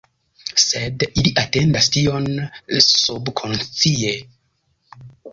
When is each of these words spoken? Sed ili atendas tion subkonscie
Sed 0.61 1.03
ili 1.21 1.33
atendas 1.41 1.89
tion 1.95 2.25
subkonscie 2.85 4.15